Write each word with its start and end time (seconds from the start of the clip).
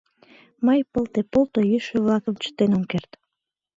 Мый 0.65 0.79
пылте-полто 0.91 1.59
йӱшӧ-влакым 1.71 2.35
чытен 2.43 2.71
ом 2.77 2.83
керт. 2.91 3.11